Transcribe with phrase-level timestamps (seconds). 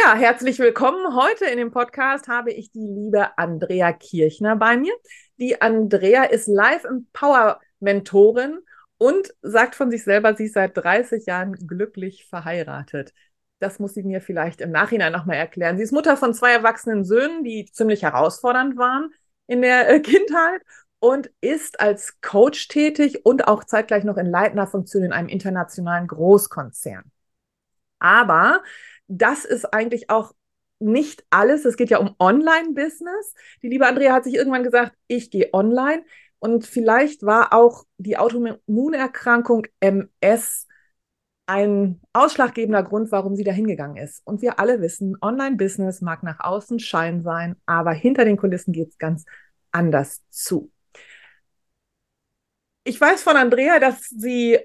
[0.00, 1.16] Ja, herzlich willkommen.
[1.16, 4.92] Heute in dem Podcast habe ich die liebe Andrea Kirchner bei mir.
[5.38, 8.60] Die Andrea ist Live Empower Mentorin
[8.98, 13.12] und sagt von sich selber, sie ist seit 30 Jahren glücklich verheiratet.
[13.58, 15.76] Das muss sie mir vielleicht im Nachhinein nochmal erklären.
[15.76, 19.12] Sie ist Mutter von zwei erwachsenen Söhnen, die ziemlich herausfordernd waren
[19.48, 20.62] in der äh, Kindheit
[21.00, 26.06] und ist als Coach tätig und auch zeitgleich noch in leitender Funktion in einem internationalen
[26.06, 27.10] Großkonzern.
[27.98, 28.62] Aber
[29.08, 30.34] das ist eigentlich auch
[30.78, 31.64] nicht alles.
[31.64, 33.34] Es geht ja um Online-Business.
[33.62, 36.04] Die liebe Andrea hat sich irgendwann gesagt, ich gehe online.
[36.38, 40.66] Und vielleicht war auch die Autoimmunerkrankung MS
[41.46, 44.20] ein ausschlaggebender Grund, warum sie da hingegangen ist.
[44.26, 48.90] Und wir alle wissen, Online-Business mag nach außen Schein sein, aber hinter den Kulissen geht
[48.90, 49.24] es ganz
[49.72, 50.70] anders zu.
[52.84, 54.58] Ich weiß von Andrea, dass sie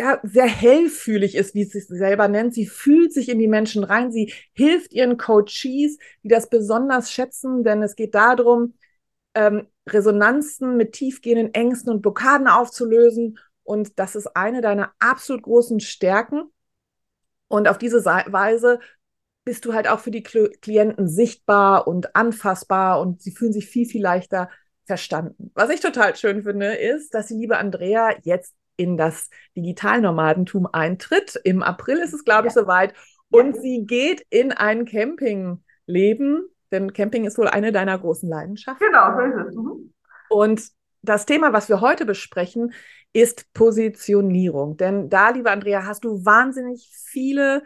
[0.00, 2.54] ja, sehr hellfühlig ist, wie sie es selber nennt.
[2.54, 4.10] Sie fühlt sich in die Menschen rein.
[4.10, 8.74] Sie hilft ihren Coaches, die das besonders schätzen, denn es geht darum,
[9.34, 13.38] ähm, Resonanzen mit tiefgehenden Ängsten und Blockaden aufzulösen.
[13.62, 16.44] Und das ist eine deiner absolut großen Stärken.
[17.48, 18.80] Und auf diese Weise
[19.44, 23.86] bist du halt auch für die Klienten sichtbar und anfassbar und sie fühlen sich viel,
[23.86, 24.48] viel leichter
[24.86, 25.50] verstanden.
[25.54, 31.38] Was ich total schön finde, ist, dass die liebe Andrea jetzt in das Digitalnomadentum eintritt.
[31.44, 32.62] Im April ist es, glaube ich, ja.
[32.62, 32.94] soweit.
[33.30, 33.60] Und ja.
[33.60, 38.86] sie geht in ein Campingleben, denn Camping ist wohl eine deiner großen Leidenschaften.
[38.86, 39.54] Genau, so ist es.
[39.54, 39.92] Mhm.
[40.30, 40.62] Und
[41.02, 42.72] das Thema, was wir heute besprechen,
[43.12, 44.76] ist Positionierung.
[44.76, 47.62] Denn da, liebe Andrea, hast du wahnsinnig viele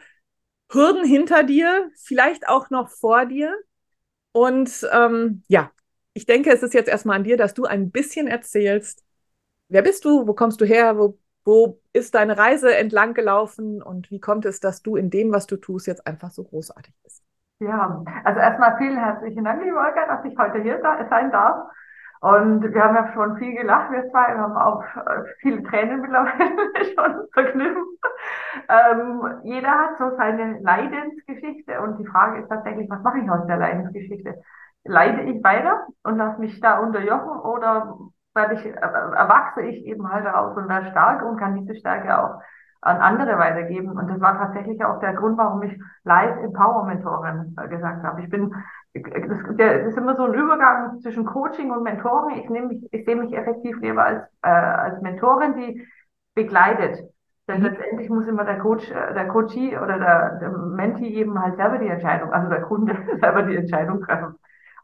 [0.70, 3.54] Hürden hinter dir, vielleicht auch noch vor dir.
[4.32, 5.70] Und ähm, ja,
[6.14, 9.03] ich denke, es ist jetzt erstmal an dir, dass du ein bisschen erzählst,
[9.74, 14.10] wer bist du, wo kommst du her, wo, wo ist deine Reise entlang gelaufen und
[14.10, 17.24] wie kommt es, dass du in dem, was du tust, jetzt einfach so großartig bist?
[17.58, 20.80] Ja, also erstmal vielen herzlichen Dank, liebe Olga, dass ich heute hier
[21.10, 21.66] sein darf.
[22.20, 26.00] Und wir haben ja schon viel gelacht, wir zwei, wir haben auch äh, viele Tränen
[26.00, 26.56] mittlerweile
[26.94, 27.78] schon verknüpft.
[28.68, 33.46] Ähm, jeder hat so seine Leidensgeschichte und die Frage ist tatsächlich, was mache ich aus
[33.46, 34.40] der Leidensgeschichte?
[34.84, 37.98] Leide ich weiter und lasse mich da unterjochen oder
[38.34, 42.40] dadurch erwachse ich eben halt daraus und werde stark und kann diese Stärke auch
[42.84, 43.92] an andere weitergeben.
[43.92, 48.22] Und das war tatsächlich auch der Grund, warum ich Live Empower Mentorin äh, gesagt habe.
[48.22, 48.54] Ich bin,
[48.92, 52.42] das, das ist immer so ein Übergang zwischen Coaching und Mentoring.
[52.42, 55.86] Ich nehme mich, ich sehe mich effektiv lieber als, äh, als Mentorin, die
[56.34, 57.08] begleitet.
[57.48, 57.66] Denn mhm.
[57.66, 61.78] letztendlich muss immer der Coach, äh, der Coachee oder der, der Mentee eben halt selber
[61.78, 64.36] die Entscheidung, also der Kunde selber die Entscheidung treffen.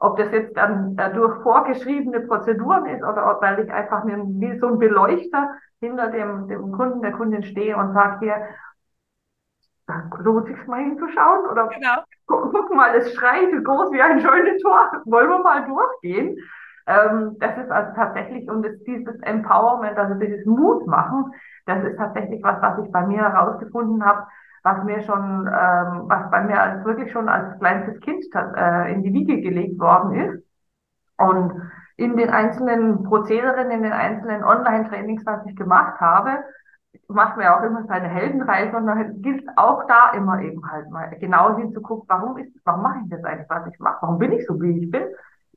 [0.02, 4.68] Ob das jetzt dann durch vorgeschriebene Prozeduren ist oder ob, weil ich einfach wie so
[4.68, 5.50] ein Beleuchter
[5.80, 8.36] hinter dem, dem Kunden, der Kundin stehe und sage hier,
[10.18, 11.96] lohnt sich mal hinzuschauen oder genau.
[12.26, 16.36] guck, guck, mal, es schreit groß wie ein schönes Tor, wollen wir mal durchgehen.
[16.86, 21.32] Ähm, das ist also tatsächlich, und das, dieses Empowerment, also dieses Mut machen,
[21.66, 24.26] das ist tatsächlich was, was ich bei mir herausgefunden habe,
[24.62, 29.02] was mir schon, ähm, was bei mir als wirklich schon als kleinstes Kind äh, in
[29.02, 30.44] die Wiege gelegt worden ist.
[31.16, 31.52] Und
[31.96, 36.38] in den einzelnen Prozederen, in den einzelnen Online-Trainings, was ich gemacht habe,
[37.08, 41.10] macht ja auch immer seine Heldenreise und dann gilt auch da immer eben halt mal
[41.20, 43.98] genau hinzugucken, warum ist, warum mache ich das eigentlich, was ich mache?
[44.00, 45.02] Warum bin ich so, wie ich bin?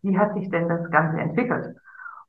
[0.02, 1.75] Wie hat sich denn das Ganze entwickelt?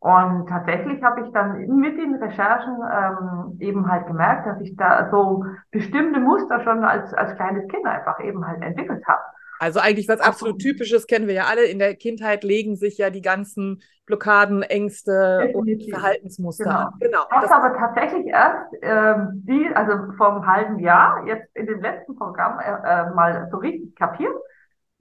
[0.04, 5.08] Und tatsächlich habe ich dann mit den Recherchen ähm, eben halt gemerkt, dass ich da
[5.10, 9.22] so bestimmte Muster schon als, als kleines Kind einfach eben halt entwickelt habe.
[9.60, 11.64] Also eigentlich was absolut Typisches kennen wir ja alle.
[11.64, 15.86] In der Kindheit legen sich ja die ganzen Blockaden, Ängste Definitiv.
[15.86, 16.76] und Verhaltensmuster genau.
[16.76, 16.92] an.
[17.00, 17.20] Genau.
[17.30, 22.14] Das, das aber tatsächlich erst ähm, die, also einem halben Jahr, jetzt in dem letzten
[22.14, 24.34] Programm äh, äh, mal so richtig kapiert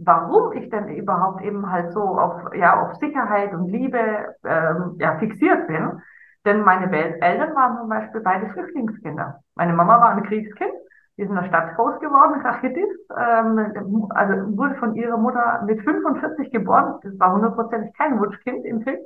[0.05, 5.17] warum ich denn überhaupt eben halt so auf, ja, auf Sicherheit und Liebe ähm, ja,
[5.19, 6.01] fixiert bin.
[6.45, 9.39] Denn meine Eltern waren zum Beispiel beide Flüchtlingskinder.
[9.55, 10.73] Meine Mama war ein Kriegskind,
[11.17, 15.81] die ist in der Stadt groß geworden, Rachidis, ähm, also wurde von ihrer Mutter mit
[15.81, 16.99] 45 geboren.
[17.03, 18.99] Das war hundertprozentig kein Wunschkind im Krieg.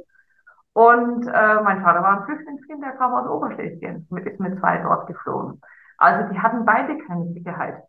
[0.73, 5.07] Und äh, mein Vater war ein Flüchtlingskind, der kam aus Oberschlesien, ist mit zwei dort
[5.07, 5.59] geflohen.
[5.97, 7.83] Also die hatten beide keine Sicherheit.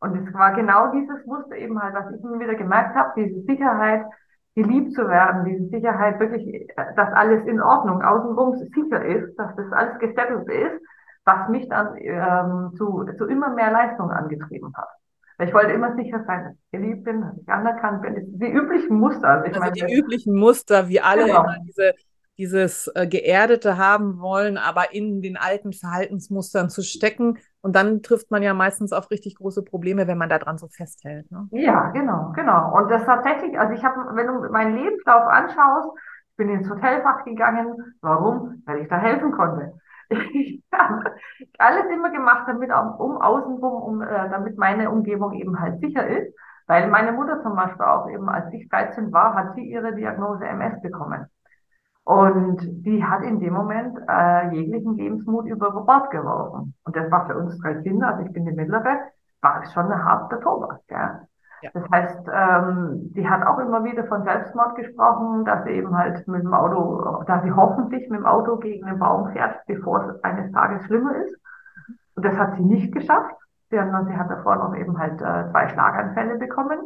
[0.00, 3.40] Und es war genau dieses Muster eben halt, was ich immer wieder gemerkt habe, diese
[3.42, 4.04] Sicherheit,
[4.54, 9.72] geliebt zu werden, diese Sicherheit wirklich, dass alles in Ordnung, außenrum sicher ist, dass das
[9.72, 10.80] alles gesettelt ist,
[11.24, 14.88] was mich dann ähm, zu, zu immer mehr Leistung angetrieben hat.
[15.40, 18.38] Ich wollte immer sicher sein, dass ich geliebt bin, dass ich anerkannt bin.
[18.38, 19.28] Die üblichen Muster.
[19.28, 21.42] Also, also meine, die üblichen Muster, wie alle genau.
[21.42, 21.92] immer diese,
[22.38, 27.38] dieses äh, Geerdete haben wollen, aber in den alten Verhaltensmustern zu stecken.
[27.60, 31.30] Und dann trifft man ja meistens auf richtig große Probleme, wenn man daran so festhält.
[31.30, 31.48] Ne?
[31.52, 32.76] Ja, genau, genau.
[32.76, 35.96] Und das tatsächlich, also ich habe, wenn du meinen Lebenslauf anschaust,
[36.30, 37.94] ich bin ins Hotelfach gegangen.
[38.00, 38.62] Warum?
[38.66, 39.72] Weil ich da helfen konnte.
[40.34, 41.14] Ich habe
[41.58, 46.34] alles immer gemacht, damit um außenrum, um, äh, damit meine Umgebung eben halt sicher ist.
[46.66, 50.44] Weil meine Mutter zum Beispiel auch eben, als ich 13 war, hat sie ihre Diagnose
[50.44, 51.26] MS bekommen.
[52.04, 56.74] Und die hat in dem Moment äh, jeglichen Lebensmut über Bord geworfen.
[56.84, 58.98] Und das war für uns drei Kinder, also ich bin die mittlere,
[59.40, 60.80] war es schon eine harte Tobak.
[60.90, 61.20] Ja.
[61.72, 66.28] Das heißt, ähm, die hat auch immer wieder von Selbstmord gesprochen, dass sie eben halt
[66.28, 70.24] mit dem Auto, dass sie hoffentlich mit dem Auto gegen den Baum fährt, bevor es
[70.24, 71.34] eines Tages schlimmer ist.
[72.16, 73.34] Und das hat sie nicht geschafft.
[73.72, 76.78] Hat, sie hat davor noch eben halt äh, zwei Schlaganfälle bekommen.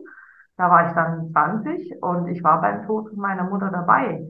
[0.57, 4.25] Da war ich dann 20 und ich war beim Tod meiner Mutter dabei.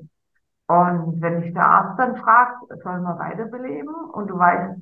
[0.69, 3.95] Und wenn dich der Arzt dann fragt, sollen wir weiterbeleben?
[4.13, 4.79] Und du weißt,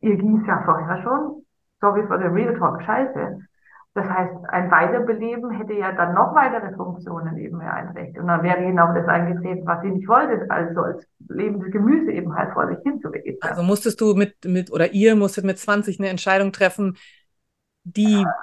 [0.00, 1.46] ihr ging es ja vorher schon,
[1.80, 3.38] sorry for the real talk, scheiße.
[3.94, 8.18] Das heißt, ein Weiterbeleben hätte ja dann noch weitere Funktionen eben einrecht.
[8.18, 12.34] Und dann wäre genau das eingetreten, was sie nicht wollte, also als lebendes Gemüse eben
[12.36, 13.02] halt vor sich hin.
[13.40, 16.98] Also musstest du mit, mit, oder ihr musstet mit 20 eine Entscheidung treffen,
[17.82, 18.34] die ja.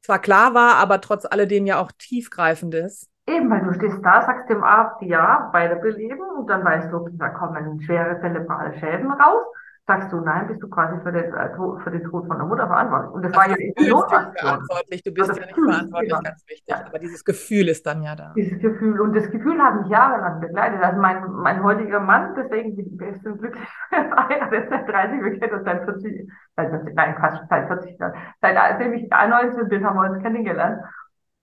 [0.00, 3.08] zwar klar war, aber trotz alledem ja auch tiefgreifend ist.
[3.28, 7.28] Eben, weil du stehst da, sagst dem Arzt ja, Weiterbeleben und dann weißt du, da
[7.28, 9.44] kommen schwere zerebrale Schäden raus
[9.88, 11.48] sagst du nein, bist du quasi für den, äh,
[11.82, 13.10] für den Tod von der Mutter verantwortlich.
[13.14, 15.02] Und das also war ja die verantwortlich.
[15.02, 16.68] Du bist also ja nicht Gefühl, verantwortlich, ganz wichtig.
[16.68, 16.86] Ja.
[16.86, 18.32] Aber dieses Gefühl ist dann ja da.
[18.36, 19.00] Dieses Gefühl.
[19.00, 20.82] Und das Gefühl hat mich jahrelang begleitet.
[20.82, 25.54] Also mein, mein heutiger Mann, deswegen bin ich besten glücklich verheiratet seit 30, wir kennen
[25.54, 28.12] uns seit 40, seit 40, nein, fast seit 40 Jahren.
[28.42, 30.82] Seitdem ich 19 bin, haben wir uns kennengelernt.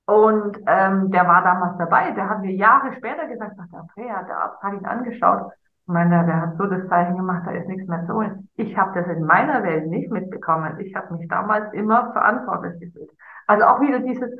[0.06, 2.12] Und ähm, der war damals dabei.
[2.12, 5.52] Der hat mir Jahre später gesagt, ach, der Andrea, der Arzt hat ihn angeschaut
[5.88, 8.50] ich meine, der hat so das Zeichen gemacht, da ist nichts mehr zu holen.
[8.56, 10.80] Ich habe das in meiner Welt nicht mitbekommen.
[10.80, 13.12] Ich habe mich damals immer verantwortlich gefühlt.
[13.46, 14.32] Also auch wieder dieses,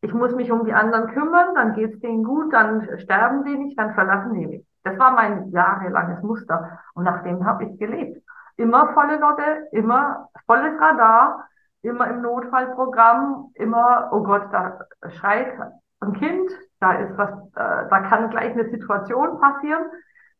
[0.00, 3.76] ich muss mich um die anderen kümmern, dann geht's denen gut, dann sterben die nicht,
[3.76, 4.66] dann verlassen die mich.
[4.84, 8.22] Das war mein jahrelanges Muster und nach dem habe ich gelebt.
[8.56, 11.48] Immer volle Lotte, immer volles Radar,
[11.82, 14.86] immer im Notfallprogramm, immer, oh Gott, da
[15.18, 15.52] schreit
[16.00, 16.50] ein Kind,
[16.80, 19.84] da ist was, äh, da kann gleich eine Situation passieren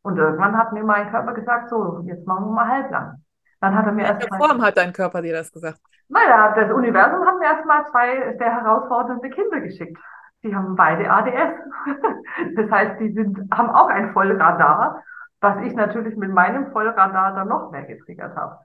[0.01, 3.23] und irgendwann hat mir mein Körper gesagt, so, jetzt machen wir mal halblang.
[3.61, 5.79] Dann hat er mir erst Form hat dein Körper dir das gesagt?
[6.09, 9.97] Naja, das Universum hat mir erstmal zwei sehr herausfordernde Kinder geschickt.
[10.43, 11.55] Die haben beide ADS.
[12.55, 15.03] Das heißt, die sind, haben auch ein Vollradar,
[15.39, 18.57] was ich natürlich mit meinem Vollradar dann noch mehr getriggert habe.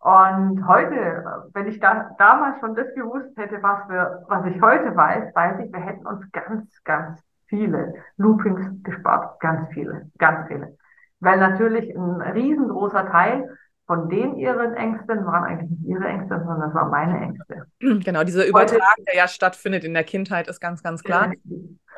[0.00, 4.96] Und heute, wenn ich da, damals schon das gewusst hätte, was wir, was ich heute
[4.96, 9.38] weiß, weiß ich, wir hätten uns ganz, ganz viele Loopings gespart.
[9.40, 10.76] Ganz viele, ganz viele.
[11.20, 13.46] Weil natürlich ein riesengroßer Teil
[13.86, 17.66] von den ihren Ängsten waren eigentlich nicht ihre Ängste, sondern das waren meine Ängste.
[17.80, 21.32] Genau, dieser Übertrag, der ja stattfindet in der Kindheit, ist ganz, ganz klar.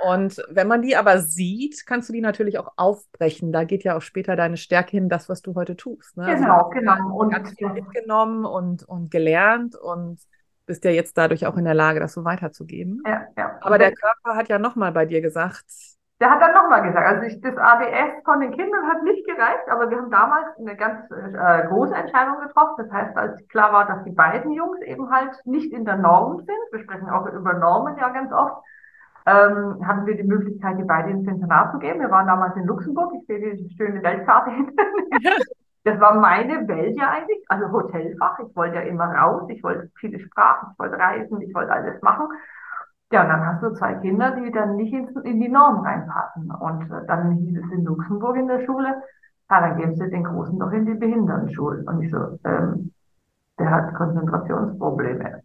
[0.02, 3.52] Und wenn man die aber sieht, kannst du die natürlich auch aufbrechen.
[3.52, 6.17] Da geht ja auch später deine Stärke hin, das, was du heute tust.
[6.17, 6.24] Ne?
[6.24, 7.17] Also genau, also, genau.
[7.17, 10.19] Und ganz viel mitgenommen und, und gelernt und
[10.67, 13.03] bist ja jetzt dadurch auch in der Lage, das so weiterzugeben.
[13.06, 13.58] Ja, ja.
[13.60, 15.67] Aber der Körper hat ja nochmal bei dir gesagt.
[16.20, 19.69] Der hat dann nochmal gesagt, also ich, das ADS von den Kindern hat nicht gereicht,
[19.69, 22.74] aber wir haben damals eine ganz äh, große Entscheidung getroffen.
[22.79, 26.38] Das heißt, als klar war, dass die beiden Jungs eben halt nicht in der Norm
[26.38, 28.62] sind, wir sprechen auch über Normen ja ganz oft,
[29.26, 32.00] ähm, hatten wir die Möglichkeit, die beiden ins Internat zu geben.
[32.00, 35.36] Wir waren damals in Luxemburg, ich sehe die schöne Weltkarte hinter mir.
[35.84, 38.38] Das war meine Welt ja eigentlich, also Hotelfach.
[38.38, 42.00] Ich wollte ja immer raus, ich wollte viele Sprachen, ich wollte reisen, ich wollte alles
[42.02, 42.29] machen.
[43.10, 46.52] Ja, und dann hast du zwei Kinder, die dann nicht in, in die Norm reinpassen.
[46.52, 49.02] Und äh, dann hieß es in Luxemburg in der Schule,
[49.50, 51.84] ja, dann geben sie den Großen doch in die Behindertenschule.
[51.84, 52.93] Und ich so, ähm,
[53.58, 55.43] der hat Konzentrationsprobleme.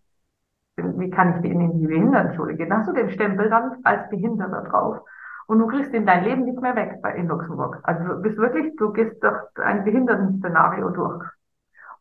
[0.78, 2.70] Wie kann ich den in die Behindertenschule gehen?
[2.70, 5.00] Dann hast du den Stempel dann als Behinderter drauf
[5.48, 7.80] und du kriegst in dein Leben nicht mehr weg bei, in Luxemburg.
[7.84, 11.26] Also du bist wirklich, du gehst durch ein Behindertenszenario durch.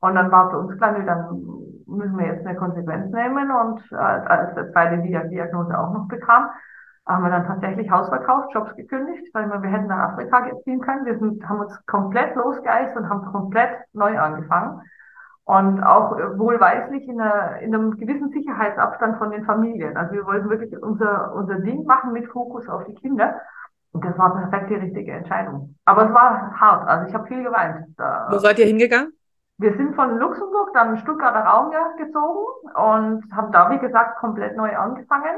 [0.00, 1.42] Und dann war für uns klar, dann
[1.86, 6.50] müssen wir jetzt eine Konsequenz nehmen und äh, als der zweite Diagnose auch noch bekam,
[7.06, 10.80] haben wir dann tatsächlich Haus verkauft, Jobs gekündigt, weil wir, wir hätten nach Afrika ziehen
[10.80, 11.06] können.
[11.06, 14.82] Wir sind, haben uns komplett losgeeist und haben komplett neu angefangen.
[15.46, 19.96] Und auch wohlweislich in, einer, in einem gewissen Sicherheitsabstand von den Familien.
[19.96, 23.40] Also wir wollten wirklich unser, unser Ding machen mit Fokus auf die Kinder.
[23.92, 25.76] Und das war perfekt die richtige Entscheidung.
[25.84, 26.88] Aber es war hart.
[26.88, 27.86] Also ich habe viel geweint.
[28.28, 29.12] Wo seid ihr hingegangen?
[29.58, 34.56] Wir sind von Luxemburg dann in Stuttgarter Raum gezogen und haben da, wie gesagt, komplett
[34.56, 35.36] neu angefangen.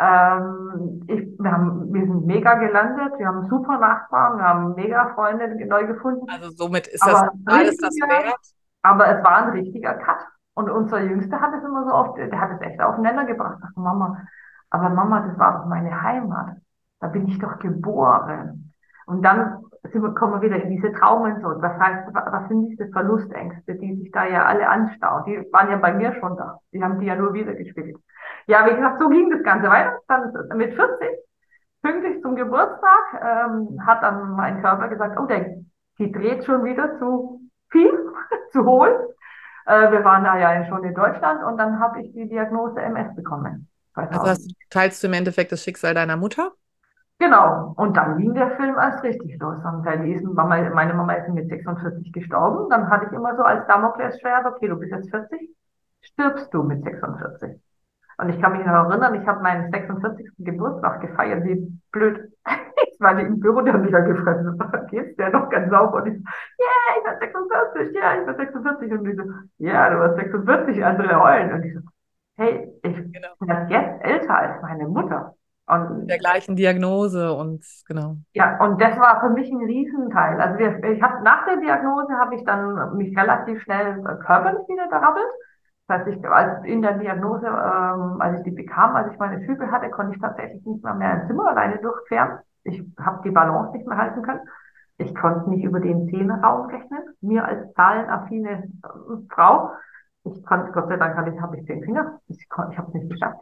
[0.00, 5.14] Ähm, ich, wir, haben, wir sind mega gelandet, wir haben super Nachbarn, wir haben mega
[5.14, 6.26] Freunde neu gefunden.
[6.28, 8.57] Also somit ist das alles das wert.
[8.82, 10.18] Aber es war ein richtiger Cut.
[10.54, 13.58] Und unser Jüngster hat es immer so oft, der hat es echt aufeinander gebracht.
[13.62, 14.26] Ach, Mama,
[14.70, 16.56] aber Mama, das war doch meine Heimat.
[17.00, 18.72] Da bin ich doch geboren.
[19.06, 21.48] Und dann wir, kommen wir wieder in diese Traumen so.
[21.62, 25.24] Was heißt, was sind diese Verlustängste, die sich da ja alle anstauen?
[25.26, 26.58] Die waren ja bei mir schon da.
[26.72, 27.96] Die haben die ja nur wieder gespielt.
[28.46, 29.98] Ja, wie gesagt, so ging das Ganze weiter.
[30.08, 31.08] Dann mit 40,
[31.82, 35.56] pünktlich zum Geburtstag, ähm, hat dann mein Körper gesagt, oh, der,
[35.98, 37.90] die dreht schon wieder zu viel,
[38.52, 39.14] zu hohl.
[39.66, 43.14] Äh, wir waren da ja schon in Deutschland und dann habe ich die Diagnose MS
[43.14, 43.68] bekommen.
[43.94, 44.28] 2000.
[44.28, 46.52] Also teilst du im Endeffekt das Schicksal deiner Mutter?
[47.18, 47.74] Genau.
[47.76, 49.58] Und dann ging der Film erst richtig los.
[49.64, 52.70] Und ist, Mama, meine Mama ist mit 46 gestorben.
[52.70, 55.50] Dann hatte ich immer so als Damoklesschwert, okay, du bist jetzt 40,
[56.00, 57.60] stirbst du mit 46.
[58.18, 60.30] Und ich kann mich noch erinnern, ich habe meinen 46.
[60.38, 62.32] Geburtstag gefeiert, wie blöd.
[62.98, 66.02] War im Büro, der hat mich ja gefragt, geht's der noch ganz sauber?
[66.02, 66.22] Und ich so,
[66.60, 68.92] yeah, ich war 46, ja, yeah, ich war 46.
[68.92, 69.22] Und ich so,
[69.58, 71.52] ja, yeah, du warst 46, andere heulen.
[71.52, 71.80] Und ich so,
[72.36, 73.28] hey, ich genau.
[73.38, 75.34] bin jetzt älter als meine Mutter.
[75.68, 78.16] Und der gleichen Diagnose und genau.
[78.32, 80.40] Ja, und das war für mich ein Riesenteil.
[80.40, 84.88] Also wir, ich habe nach der Diagnose habe ich dann mich relativ schnell körperlich wieder
[84.88, 85.26] gerappelt.
[85.86, 89.44] Das heißt, ich, als in der Diagnose, ähm, als ich die bekam, als ich meine
[89.44, 92.38] Züge hatte, konnte ich tatsächlich nicht mehr mehr ein Zimmer alleine durchqueren.
[92.64, 94.40] Ich habe die Balance nicht mehr halten können.
[94.98, 97.02] Ich konnte nicht über den Zehnerraum rechnen.
[97.20, 99.70] Mir als zahlenaffine äh, Frau,
[100.24, 102.20] ich konnte, Gott sei Dank habe ich, hab ich zehn Finger.
[102.26, 103.38] Ich, ich habe es nicht geschafft.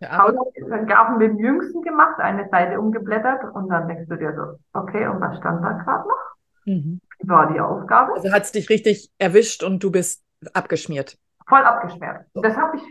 [0.00, 4.78] Ja, Hausaufgaben mit dem Jüngsten gemacht, eine Seite umgeblättert und dann denkst du dir so,
[4.78, 6.36] okay, und was stand da gerade noch?
[6.66, 7.00] Mhm.
[7.22, 8.12] War die Aufgabe.
[8.14, 11.16] Also hat es dich richtig erwischt und du bist abgeschmiert.
[11.48, 12.26] Voll abgeschmiert.
[12.34, 12.42] So.
[12.42, 12.82] Das habe ich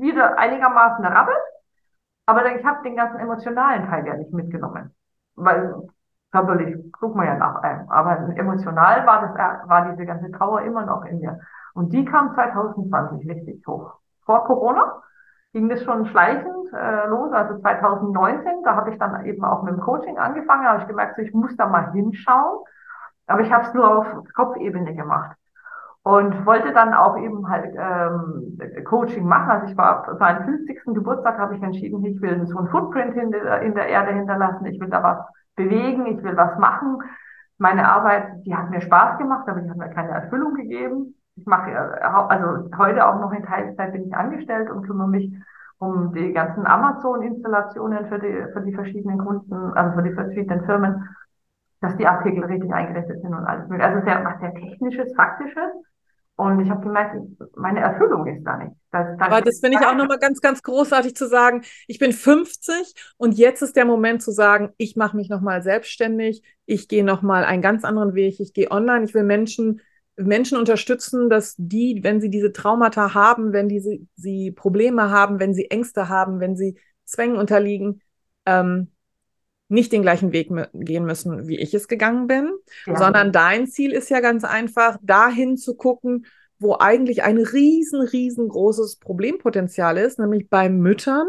[0.00, 1.36] wieder einigermaßen errabbelt,
[2.26, 4.94] aber ich habe den ganzen emotionalen Teil ja nicht mitgenommen.
[5.36, 5.74] Weil
[6.32, 10.84] körperlich guck mal ja nach einem, aber emotional war das war diese ganze Trauer immer
[10.84, 11.40] noch in mir.
[11.74, 13.94] Und die kam 2020 richtig hoch.
[14.24, 15.02] Vor Corona
[15.52, 19.74] ging das schon schleichend äh, los, also 2019, da habe ich dann eben auch mit
[19.74, 22.64] dem Coaching angefangen, habe ich gemerkt, ich muss da mal hinschauen,
[23.28, 25.36] aber ich habe es nur auf Kopfebene gemacht
[26.04, 29.50] und wollte dann auch eben halt ähm, Coaching machen.
[29.50, 30.94] Also ich war für meinen 50.
[30.94, 34.66] Geburtstag habe ich entschieden, ich will so ein Footprint in der, in der Erde hinterlassen,
[34.66, 35.18] ich will da was
[35.56, 37.02] bewegen, ich will was machen.
[37.58, 41.46] Meine Arbeit, die hat mir Spaß gemacht, aber die hat mir keine Erfüllung gegeben ich
[41.46, 45.32] mache also heute auch noch in Teilzeit bin ich angestellt und kümmere mich
[45.78, 51.08] um die ganzen Amazon-Installationen für die, für die verschiedenen Kunden, also für die verschiedenen Firmen,
[51.80, 53.88] dass die Artikel richtig eingerichtet sind und alles mögliche.
[53.90, 55.72] Also sehr, was sehr technisches, faktisches.
[56.36, 57.16] Und ich habe gemerkt,
[57.54, 58.72] meine Erfüllung ist da nicht.
[58.90, 61.62] Das, das Aber das finde ich auch nochmal ganz, ganz großartig zu sagen.
[61.86, 66.42] Ich bin 50 und jetzt ist der Moment zu sagen, ich mache mich nochmal selbstständig,
[66.66, 69.80] ich gehe nochmal einen ganz anderen Weg, ich gehe online, ich will Menschen
[70.16, 75.54] Menschen unterstützen, dass die, wenn sie diese Traumata haben, wenn diese, sie Probleme haben, wenn
[75.54, 78.00] sie Ängste haben, wenn sie Zwängen unterliegen,
[78.46, 78.93] ähm,
[79.68, 82.52] nicht den gleichen Weg gehen müssen, wie ich es gegangen bin,
[82.86, 82.96] ja.
[82.96, 86.26] sondern dein Ziel ist ja ganz einfach, dahin zu gucken,
[86.58, 91.26] wo eigentlich ein riesen, riesengroßes Problempotenzial ist, nämlich bei Müttern,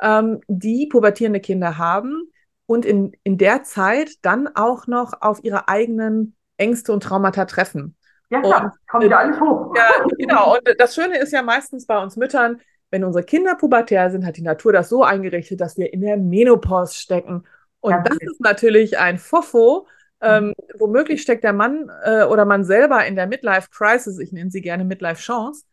[0.00, 2.30] ähm, die pubertierende Kinder haben
[2.66, 7.96] und in, in der Zeit dann auch noch auf ihre eigenen Ängste und Traumata treffen.
[8.30, 9.74] Ja, klar, und, kommt ja alles hoch.
[9.76, 10.54] Ja, genau.
[10.54, 14.36] Und das Schöne ist ja meistens bei uns Müttern, wenn unsere Kinder pubertär sind, hat
[14.36, 17.44] die Natur das so eingerichtet, dass wir in der Menopause stecken.
[17.84, 19.86] Und ja, das ist natürlich ein Fofo.
[20.20, 20.54] Ähm, mhm.
[20.78, 24.62] womöglich steckt der Mann äh, oder man selber in der Midlife Crisis, ich nenne sie
[24.62, 25.64] gerne Midlife Chance.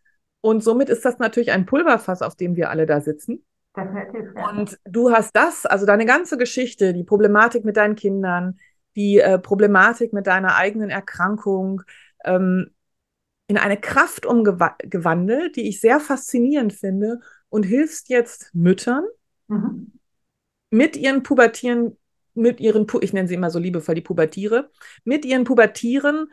[0.42, 3.46] Und somit ist das natürlich ein Pulverfass, auf dem wir alle da sitzen.
[3.78, 4.34] Definitiv.
[4.36, 4.50] Ja.
[4.50, 8.60] Und du hast das, also deine ganze Geschichte, die Problematik mit deinen Kindern,
[8.98, 11.84] die äh, Problematik mit deiner eigenen Erkrankung,
[12.26, 12.72] ähm,
[13.48, 19.06] in eine Kraft umgewandelt, die ich sehr faszinierend finde und hilfst jetzt Müttern
[19.48, 19.94] mhm.
[20.72, 21.98] mit ihren Pubertieren,
[22.34, 24.70] mit ihren, ich nenne sie immer so liebevoll die Pubertiere,
[25.04, 26.32] mit ihren Pubertieren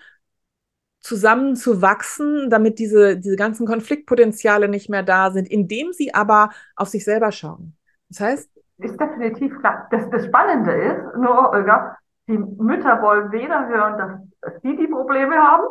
[1.01, 6.51] zusammen zu wachsen, damit diese, diese ganzen Konfliktpotenziale nicht mehr da sind, indem sie aber
[6.77, 7.77] auf sich selber schauen.
[8.09, 9.89] Das heißt, ist definitiv klar.
[9.91, 11.97] Das, das Spannende ist, nur, Olga,
[12.29, 15.65] die Mütter wollen weder hören, dass sie die Probleme haben,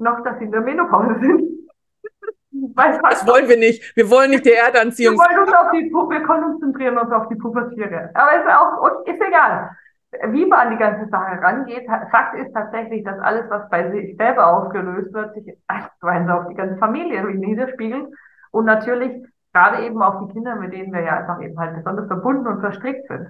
[0.00, 1.55] noch, dass sie in der Menopause sind.
[2.74, 3.96] Das wollen wir nicht.
[3.96, 5.14] Wir wollen nicht der Erdanziehung.
[5.14, 8.10] Wir wollen uns auf die wir konzentrieren uns auf die Pubertiere.
[8.14, 9.70] Aber ist auch, ist egal.
[10.28, 14.16] Wie man an die ganze Sache rangeht, Fakt ist tatsächlich, dass alles, was bei sich
[14.16, 18.06] selber ausgelöst wird, sich eins auf die ganze Familie niederspiegelt.
[18.52, 19.12] Und natürlich
[19.52, 22.60] gerade eben auf die Kinder, mit denen wir ja einfach eben halt besonders verbunden und
[22.60, 23.28] verstrickt sind.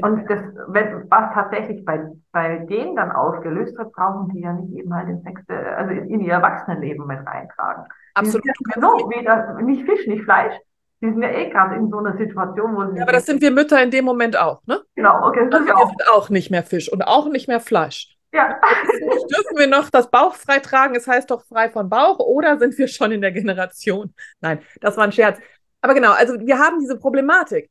[0.00, 2.00] Und das, wenn, was tatsächlich bei,
[2.32, 6.20] bei denen dann ausgelöst wird, brauchen die ja nicht eben halt ins nächste, also in
[6.20, 7.84] ihr Erwachsenenleben mit reintragen.
[8.14, 8.46] Absolut.
[8.72, 10.54] Genau, weder, nicht Fisch, nicht Fleisch.
[11.02, 12.96] Die sind ja eh gerade in so einer Situation, wo sie.
[12.96, 14.80] Ja, aber das sind wir Mütter in dem Moment auch, ne?
[14.94, 15.48] Genau, okay.
[15.50, 18.16] Das also wir, wir sind auch nicht mehr Fisch und auch nicht mehr Fleisch.
[18.32, 18.58] Ja.
[18.98, 20.94] Dürfen wir noch das Bauch frei tragen?
[20.94, 24.14] Es heißt doch frei von Bauch oder sind wir schon in der Generation?
[24.40, 25.38] Nein, das war ein Scherz.
[25.82, 27.68] Aber genau, also wir haben diese Problematik.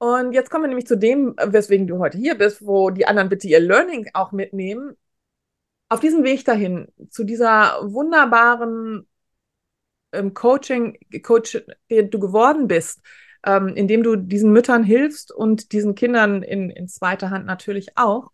[0.00, 3.28] Und jetzt kommen wir nämlich zu dem, weswegen du heute hier bist, wo die anderen
[3.28, 4.96] bitte ihr Learning auch mitnehmen.
[5.90, 9.06] Auf diesem Weg dahin, zu dieser wunderbaren
[10.12, 13.02] ähm, Coaching, Coach, der du geworden bist,
[13.44, 18.30] ähm, indem du diesen Müttern hilfst und diesen Kindern in, in zweiter Hand natürlich auch,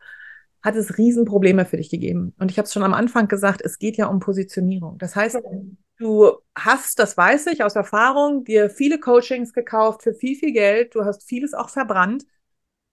[0.62, 2.32] hat es Riesenprobleme für dich gegeben.
[2.38, 4.98] Und ich habe es schon am Anfang gesagt, es geht ja um Positionierung.
[4.98, 5.36] Das heißt,
[5.98, 10.94] Du hast, das weiß ich aus Erfahrung, dir viele Coachings gekauft für viel, viel Geld.
[10.94, 12.24] Du hast vieles auch verbrannt.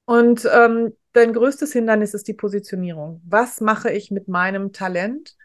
[0.05, 3.22] Und ähm, dein größtes Hindernis ist die Positionierung.
[3.25, 5.36] Was mache ich mit meinem Talent?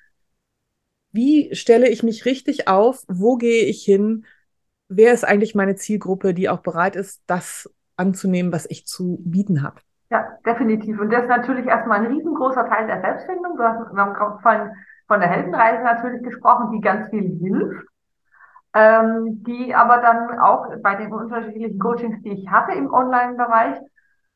[1.10, 3.04] Wie stelle ich mich richtig auf?
[3.08, 4.24] Wo gehe ich hin?
[4.88, 9.62] Wer ist eigentlich meine Zielgruppe, die auch bereit ist, das anzunehmen, was ich zu bieten
[9.62, 9.80] habe?
[10.10, 10.98] Ja, definitiv.
[11.00, 13.56] Und das ist natürlich erstmal ein riesengroßer Teil der Selbstfindung.
[13.56, 14.70] Du hast, wir haben vorhin
[15.08, 17.88] von der Heldenreise natürlich gesprochen, die ganz viel hilft,
[18.74, 23.78] ähm, die aber dann auch bei den unterschiedlichen Coachings, die ich hatte im Online-Bereich,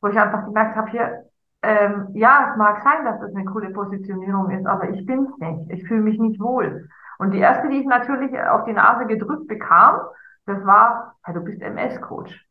[0.01, 1.23] wo ich einfach gemerkt habe, hier,
[1.61, 5.69] ähm, ja, es mag sein, dass es eine coole Positionierung ist, aber ich bin's nicht.
[5.69, 6.89] Ich fühle mich nicht wohl.
[7.19, 10.01] Und die erste, die ich natürlich auf die Nase gedrückt bekam,
[10.45, 12.45] das war, ja, du bist MS-Coach.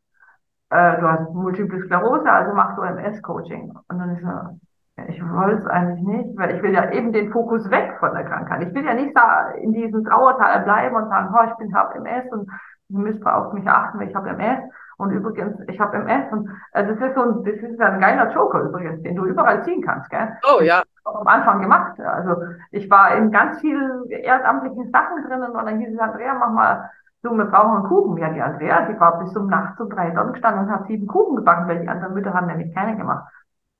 [0.71, 3.77] Äh, du hast Multiple Sklerose, also machst du MS-Coaching.
[3.87, 4.59] Und dann ist so,
[5.07, 8.25] ich wollte es eigentlich nicht, weil ich will ja eben den Fokus weg von der
[8.25, 8.67] Krankheit.
[8.67, 11.95] Ich will ja nicht da in diesem Trauertal bleiben und sagen, oh, ich bin habe
[11.95, 12.49] MS und
[12.89, 14.59] ihr müsst auf mich achten, weil ich habe MS.
[14.97, 18.31] Und übrigens, ich habe MS und äh, das ist so ein, das ist ein geiler
[18.31, 20.29] Joker übrigens, den du überall ziehen kannst, gell?
[20.43, 20.83] Oh ja.
[21.03, 21.99] Auch am Anfang gemacht.
[21.99, 26.51] Also ich war in ganz vielen ehrenamtlichen Sachen drinnen und dann hieß es, Andrea, mach
[26.51, 26.91] mal,
[27.23, 28.17] du, wir brauchen einen Kuchen.
[28.17, 31.07] Ja, die Andrea, die war bis zum Nacht um drei dort gestanden und hat sieben
[31.07, 33.25] Kuchen gebacken, weil die anderen Mütter haben nämlich keine gemacht.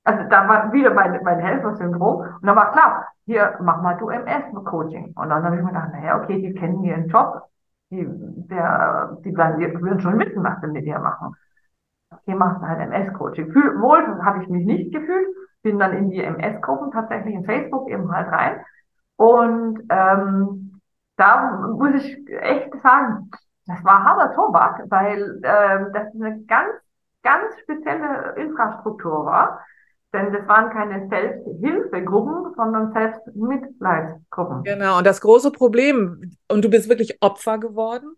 [0.04, 2.20] Also da war wieder mein, mein Helfersyndrom.
[2.20, 5.14] Und dann war klar, hier, mach mal du MS-Coaching.
[5.16, 7.42] Und dann habe ich mir gedacht, naja, okay, die kennen ihren Job.
[7.90, 11.34] Die, der, die, werden, die würden schon wissen, was sie mit ihr machen.
[12.10, 13.54] Okay, machst du halt MS-Coaching.
[13.54, 15.28] Wohl habe ich mich nicht gefühlt.
[15.62, 18.60] Bin dann in die MS-Gruppen tatsächlich in Facebook eben halt rein.
[19.16, 20.80] Und ähm,
[21.16, 23.30] da muss ich echt sagen,
[23.66, 26.74] das war harter Tobak, weil ähm, das eine ganz,
[27.22, 29.60] ganz spezielle Infrastruktur war
[30.14, 34.62] denn das waren keine Selbsthilfegruppen, sondern Selbstmitleidsgruppen.
[34.62, 38.16] Genau, und das große Problem, und du bist wirklich Opfer geworden.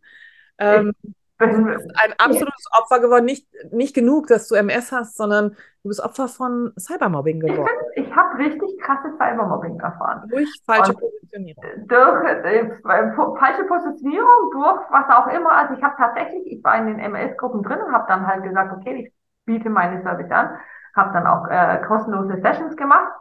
[0.58, 0.92] Ähm,
[1.38, 5.50] du bist ein absolutes Opfer geworden, nicht, nicht genug, dass du MS hast, sondern
[5.82, 7.66] du bist Opfer von Cybermobbing geworden.
[7.94, 10.28] Ich, ich habe richtig krasse Cybermobbing erfahren.
[10.28, 11.64] Durch falsche und Positionierung.
[11.86, 15.52] Durch äh, falsche Positionierung, durch was auch immer.
[15.52, 18.72] Also ich habe tatsächlich, ich war in den MS-Gruppen drin und habe dann halt gesagt,
[18.76, 19.12] okay, ich
[19.46, 20.58] biete meine Service an
[20.96, 23.12] habe dann auch äh, kostenlose Sessions gemacht.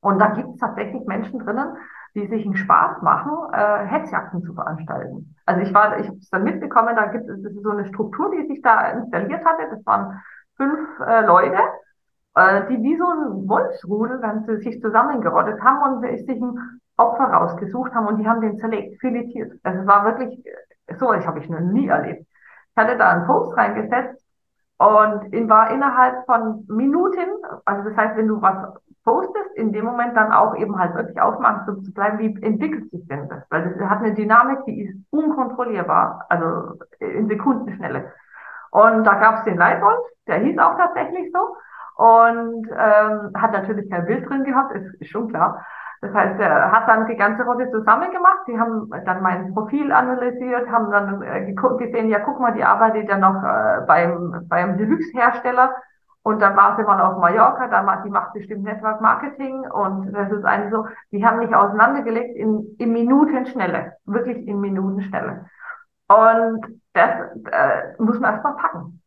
[0.00, 1.76] Und da gibt es tatsächlich Menschen drinnen,
[2.14, 5.34] die sich einen Spaß machen, äh, Hetzjagden zu veranstalten.
[5.46, 8.46] Also ich war, ich habe es dann mitbekommen, da gibt es so eine Struktur, die
[8.46, 9.68] sich da installiert hatte.
[9.70, 10.20] Das waren
[10.56, 11.58] fünf äh, Leute,
[12.34, 17.94] äh, die wie so ein Wolfsrudel dann sich zusammengerottet haben und sich ein Opfer rausgesucht
[17.94, 19.52] haben und die haben den zerlegt, filetiert.
[19.62, 20.44] Also es war wirklich,
[20.98, 22.26] so ich habe ich noch nie erlebt.
[22.26, 24.22] Ich hatte da einen Post reingesetzt,
[24.80, 27.28] und in, war innerhalb von Minuten,
[27.66, 28.56] also das heißt, wenn du was
[29.04, 33.06] postest, in dem Moment dann auch eben halt wirklich aufmerksam zu bleiben, wie entwickelt sich
[33.06, 33.42] denn das?
[33.50, 38.10] Weil das hat eine Dynamik, die ist unkontrollierbar, also in Sekundenschnelle.
[38.70, 41.56] Und da gab es den Leitwolf, der hieß auch tatsächlich so
[42.02, 45.62] und ähm, hat natürlich kein Bild drin gehabt, ist, ist schon klar.
[46.02, 48.40] Das heißt, er hat dann die ganze Rolle zusammen gemacht.
[48.46, 53.08] Sie haben dann mein Profil analysiert, haben dann äh, gesehen, ja, guck mal, die arbeitet
[53.08, 55.74] ja noch äh, beim, beim Deluxe-Hersteller.
[56.22, 60.12] Und dann war sie mal auf Mallorca, da macht, die macht bestimmt Network Marketing und
[60.12, 65.46] das ist eigentlich so, die haben mich auseinandergelegt in, in Minutenschnelle, wirklich in Minutenschnelle.
[66.08, 67.10] Und das
[67.50, 69.00] äh, muss man erstmal packen.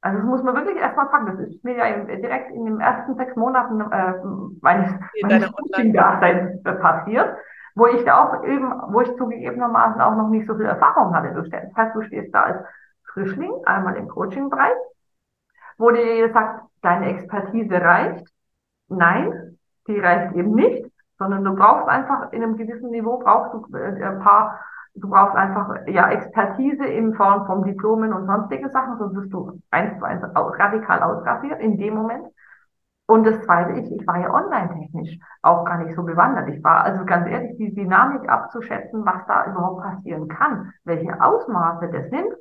[0.00, 1.26] Also das muss man wirklich erstmal packen.
[1.26, 4.14] Das ist mir ja direkt in den ersten sechs Monaten äh,
[4.60, 7.36] meines, meines Coaching-Daseins passiert.
[7.78, 11.32] wo ich auch eben, wo ich zugegebenermaßen auch noch nicht so viel Erfahrung hatte.
[11.32, 12.58] Du stellst, das heißt, du stehst da als
[13.12, 14.76] Frischling, einmal im Coaching-Bereich,
[15.78, 18.26] wo dir sagt, deine Expertise reicht.
[18.88, 23.76] Nein, die reicht eben nicht, sondern du brauchst einfach in einem gewissen Niveau brauchst du
[23.76, 24.60] äh, ein paar,
[25.00, 29.60] du brauchst einfach ja Expertise in Form von Diplomen und sonstige Sachen, sonst wirst du
[29.70, 32.26] eins zu eins radikal ausrasiert in dem Moment.
[33.06, 36.48] Und das Zweite ist, ich war ja online-technisch auch gar nicht so bewandert.
[36.50, 41.88] Ich war also ganz ehrlich, die Dynamik abzuschätzen, was da überhaupt passieren kann, welche Ausmaße
[41.90, 42.34] das nimmt,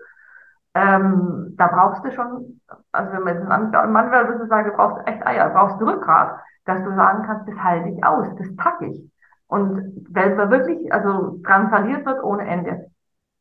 [0.78, 4.76] ähm, da brauchst du schon, also wenn man jetzt einen Mann wäre, würde sagen, du
[4.76, 8.56] brauchst echt Eier, brauchst ein Rückgrat, dass du sagen kannst, das halte ich aus, das
[8.58, 9.12] packe ich.
[9.48, 12.92] Und wenn man wirklich, also dran verliert wird ohne Ende.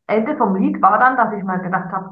[0.06, 2.10] Ende vom Lied war dann, dass ich mal gedacht habe,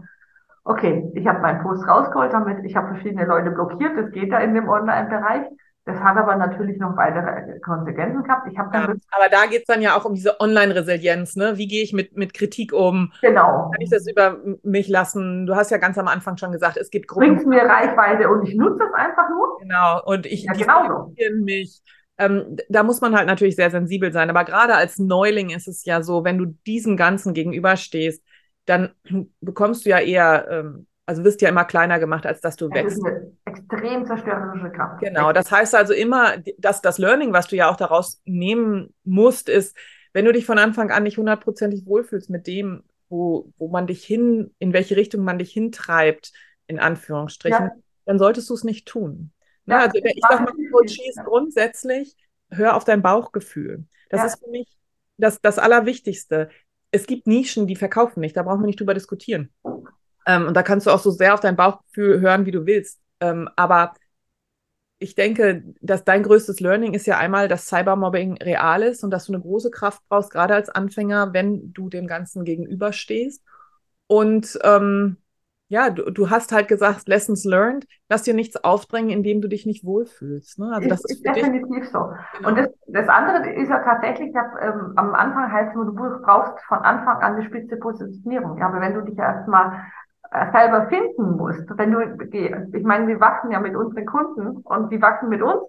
[0.64, 4.38] okay, ich habe meinen Post rausgeholt damit, ich habe verschiedene Leute blockiert, das geht ja
[4.38, 5.46] in dem Online-Bereich.
[5.86, 8.50] Das hat aber natürlich noch weitere Konsequenzen gehabt.
[8.50, 11.58] Ich habe dann ja, aber da geht es dann ja auch um diese Online-Resilienz, ne?
[11.58, 13.12] Wie gehe ich mit, mit Kritik um?
[13.20, 13.70] Genau.
[13.70, 15.44] Kann ich das über mich lassen?
[15.44, 17.36] Du hast ja ganz am Anfang schon gesagt, es gibt Gruppen.
[17.36, 19.58] Bringt mir Reichweite und ich nutze es einfach nur.
[19.60, 20.02] Genau.
[20.06, 21.82] Und ich ja, genau mich.
[22.16, 24.30] Ähm, da muss man halt natürlich sehr sensibel sein.
[24.30, 28.22] Aber gerade als Neuling ist es ja so, wenn du diesem Ganzen gegenüberstehst,
[28.66, 28.94] dann
[29.40, 32.84] bekommst du ja eher, ähm, also wirst ja immer kleiner gemacht, als dass du das
[32.84, 32.98] wächst.
[32.98, 35.00] Das ist eine extrem zerstörerische Kraft.
[35.00, 39.48] Genau, das heißt also immer, dass das Learning, was du ja auch daraus nehmen musst,
[39.48, 39.76] ist,
[40.12, 44.04] wenn du dich von Anfang an nicht hundertprozentig wohlfühlst mit dem, wo, wo man dich
[44.04, 46.32] hin, in welche Richtung man dich hintreibt,
[46.66, 47.72] in Anführungsstrichen, ja.
[48.06, 49.32] dann solltest du es nicht tun.
[49.66, 52.16] Ja, also ich sag mal, Coaches grundsätzlich,
[52.50, 53.84] hör auf dein Bauchgefühl.
[54.10, 54.26] Das ja.
[54.26, 54.68] ist für mich
[55.16, 56.50] das, das Allerwichtigste
[56.94, 58.36] es gibt Nischen, die verkaufen nicht.
[58.36, 59.52] Da brauchen wir nicht drüber diskutieren.
[60.26, 63.00] Ähm, und da kannst du auch so sehr auf dein Bauchgefühl hören, wie du willst.
[63.20, 63.94] Ähm, aber
[65.00, 69.26] ich denke, dass dein größtes Learning ist ja einmal, dass Cybermobbing real ist und dass
[69.26, 73.42] du eine große Kraft brauchst, gerade als Anfänger, wenn du dem Ganzen gegenüberstehst.
[74.06, 75.16] Und ähm,
[75.68, 79.64] ja, du, du hast halt gesagt, Lessons learned, lass dir nichts aufdrängen, indem du dich
[79.64, 80.58] nicht wohlfühlst.
[80.58, 80.70] Ne?
[80.74, 82.10] Also das ist, ist definitiv dich, so.
[82.36, 82.48] Genau.
[82.48, 85.94] Und das, das andere ist ja tatsächlich, ich hab, ähm, am Anfang heißt es, du
[85.94, 88.58] brauchst von Anfang an eine spitze Positionierung.
[88.58, 89.80] Ja, aber wenn du dich erstmal
[90.30, 92.00] äh, selber finden musst, wenn du,
[92.32, 95.62] ich meine, wir wachsen ja mit unseren Kunden und die wachsen mit uns.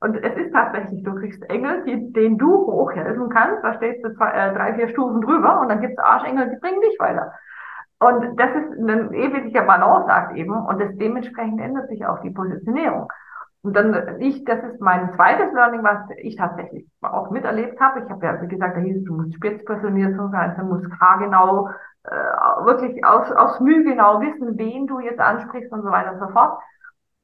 [0.00, 3.62] Und es ist tatsächlich, du kriegst Engel, die, denen du hochhelfen kannst.
[3.62, 6.80] Da stehst du zwei, äh, drei, vier Stufen drüber und dann gibt's Arschengel, die bringen
[6.80, 7.32] dich weiter.
[8.00, 13.08] Und das ist ein ewiger Balanceakt eben und das dementsprechend ändert sich auch die Positionierung.
[13.62, 18.02] Und dann ich, das ist mein zweites Learning, was ich tatsächlich auch miterlebt habe.
[18.04, 21.70] Ich habe ja, wie gesagt, da hieß es, du musst spitzpersoniert sein, du musst haargenau,
[22.04, 22.10] äh,
[22.64, 26.28] wirklich aus, aus Mühe genau wissen, wen du jetzt ansprichst und so weiter und so
[26.28, 26.60] fort.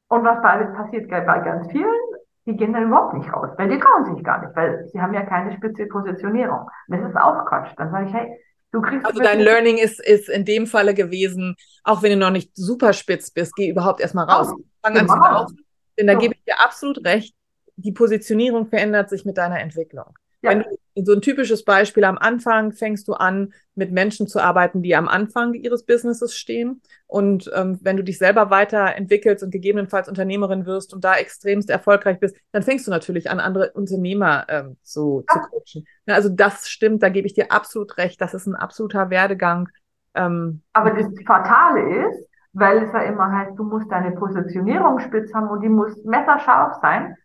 [0.08, 2.00] Und was da alles passiert bei ganz vielen,
[2.46, 5.12] die gehen dann überhaupt nicht raus, weil die trauen sich gar nicht, weil sie haben
[5.12, 6.70] ja keine spitze Positionierung.
[6.88, 7.72] das ist auch Quatsch.
[7.76, 8.36] Dann sage ich, hey,
[8.72, 12.92] also dein Learning ist, ist in dem Falle gewesen, auch wenn du noch nicht super
[12.92, 14.48] spitz bist, geh überhaupt erstmal raus.
[14.52, 15.58] Oh, Fang an zu laufen.
[15.98, 16.18] Denn da ja.
[16.18, 17.34] gebe ich dir absolut recht,
[17.76, 20.14] die Positionierung verändert sich mit deiner Entwicklung.
[20.42, 20.50] Ja.
[20.50, 24.82] Wenn du so ein typisches Beispiel am Anfang fängst du an, mit Menschen zu arbeiten,
[24.82, 26.82] die am Anfang ihres Businesses stehen.
[27.06, 32.18] Und ähm, wenn du dich selber weiterentwickelst und gegebenenfalls Unternehmerin wirst und da extremst erfolgreich
[32.20, 35.34] bist, dann fängst du natürlich an, andere Unternehmer ähm, zu, ja.
[35.34, 35.86] zu coachen.
[36.06, 38.20] Na, also das stimmt, da gebe ich dir absolut recht.
[38.20, 39.68] Das ist ein absoluter Werdegang.
[40.14, 45.32] Ähm, Aber das Fatale ist, weil es ja immer heißt, du musst deine Positionierung spitz
[45.32, 47.16] haben und die muss messerscharf sein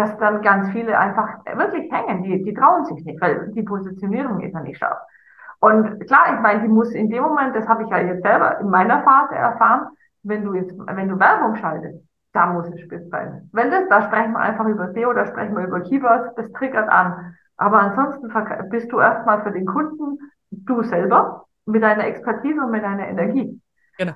[0.00, 2.22] dass dann ganz viele einfach wirklich hängen.
[2.22, 4.98] Die, die trauen sich nicht, weil die Positionierung ist ja nicht scharf.
[5.60, 8.58] Und klar, ich meine, die muss in dem Moment, das habe ich ja jetzt selber
[8.60, 9.88] in meiner Phase erfahren,
[10.22, 13.50] wenn du jetzt, wenn du Werbung schaltest, da muss es spitz sein.
[13.52, 16.88] Wenn das, da sprechen wir einfach über SEO, da sprechen wir über Keywords, das triggert
[16.88, 17.36] an.
[17.58, 18.32] Aber ansonsten
[18.70, 20.18] bist du erstmal für den Kunden
[20.50, 23.60] du selber mit deiner Expertise und mit deiner Energie.
[23.98, 24.12] Genau.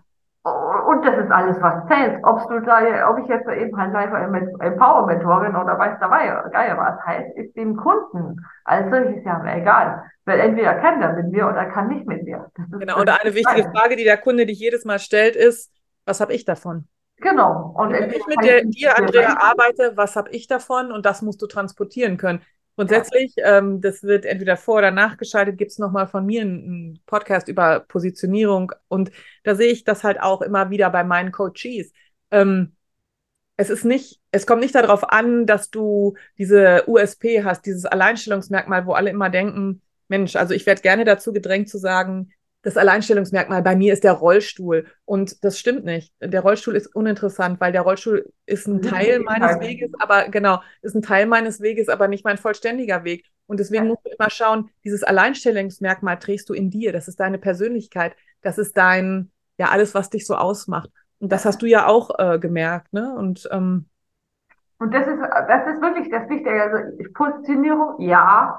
[0.86, 2.18] Und das ist alles, was zählt.
[2.22, 4.12] Ob du da, ob ich jetzt eben halt live
[4.60, 10.02] Empower-Mentorin oder weiß dabei, geil was heißt, ist dem Kunden als solches ja egal.
[10.24, 12.50] Weil entweder kann er mit mir oder kann nicht mit mir.
[12.78, 13.00] genau.
[13.00, 13.70] Und eine wichtige.
[13.70, 15.70] Frage, die der Kunde dich jedes Mal stellt, ist,
[16.06, 16.86] was habe ich davon?
[17.18, 17.74] Genau.
[17.76, 20.92] Und wenn ich mit der, dir, Andrea, arbeite, was habe ich davon?
[20.92, 22.40] Und das musst du transportieren können.
[22.76, 27.48] Grundsätzlich, ähm, das wird entweder vor oder nachgeschaltet, gibt es nochmal von mir einen Podcast
[27.48, 28.72] über Positionierung.
[28.88, 29.12] Und
[29.44, 31.92] da sehe ich das halt auch immer wieder bei meinen Coaches.
[32.32, 32.74] Ähm,
[33.56, 38.86] es ist nicht, es kommt nicht darauf an, dass du diese USP hast, dieses Alleinstellungsmerkmal,
[38.86, 42.30] wo alle immer denken, Mensch, also ich werde gerne dazu gedrängt zu sagen,
[42.64, 44.86] das Alleinstellungsmerkmal bei mir ist der Rollstuhl.
[45.04, 46.14] Und das stimmt nicht.
[46.20, 50.94] Der Rollstuhl ist uninteressant, weil der Rollstuhl ist ein Teil meines Weges, aber genau, ist
[50.94, 53.26] ein Teil meines Weges, aber nicht mein vollständiger Weg.
[53.46, 56.92] Und deswegen musst du immer schauen, dieses Alleinstellungsmerkmal trägst du in dir.
[56.92, 58.16] Das ist deine Persönlichkeit.
[58.40, 60.90] Das ist dein, ja, alles, was dich so ausmacht.
[61.18, 63.14] Und das hast du ja auch äh, gemerkt, ne?
[63.14, 63.86] Und, ähm,
[64.78, 66.62] und das ist, das ist wirklich das Wichtige.
[66.62, 68.58] Also Positionierung, ja,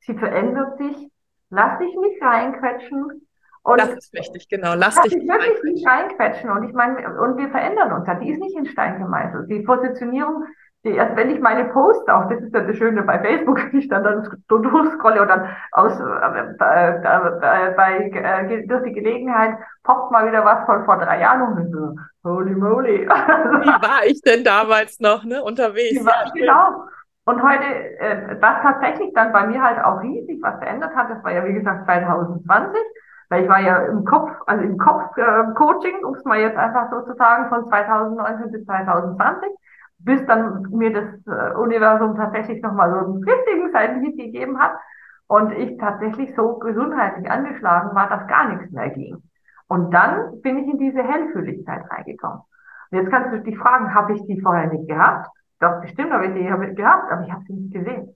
[0.00, 1.10] sie verändert sich.
[1.50, 3.23] Lass dich nicht reinquetschen.
[3.64, 4.74] Und das ist wichtig, genau.
[4.74, 6.50] Lass, dich nicht wirklich nicht reinquetschen.
[6.50, 8.14] Und ich meine, und wir verändern uns ja.
[8.14, 9.48] Die ist nicht in Stein gemeißelt.
[9.48, 10.44] Die Positionierung,
[10.84, 13.80] die, erst wenn ich meine Posts auch, das ist ja das Schöne bei Facebook, wenn
[13.80, 19.56] ich dann, dann so durchscrolle und dann aus, äh, äh, bei, äh, durch die Gelegenheit
[19.82, 23.06] poppt mal wieder was von vor drei Jahren und so, holy moly.
[23.08, 26.04] Wie war ich denn damals noch, ne, unterwegs?
[26.04, 26.84] War, genau.
[27.24, 27.64] Und heute,
[27.98, 31.42] äh, was tatsächlich dann bei mir halt auch riesig was verändert hat, das war ja
[31.46, 32.78] wie gesagt 2020,
[33.28, 36.90] weil ich war ja im Kopf, also im Kopf-Coaching, äh, um es mal jetzt einfach
[36.90, 39.50] so zu sagen, von 2019 bis 2020,
[39.98, 44.72] bis dann mir das äh, Universum tatsächlich nochmal so einen richtigen Seitenhieb gegeben hat
[45.26, 49.22] und ich tatsächlich so gesundheitlich angeschlagen war, dass gar nichts mehr ging.
[49.68, 52.40] Und dann bin ich in diese Hellfühligkeit reingekommen.
[52.90, 55.28] Und jetzt kannst du dich fragen, habe ich die vorher nicht gehabt?
[55.60, 58.14] Doch, bestimmt habe ich die gehabt, aber ich habe sie nicht gesehen.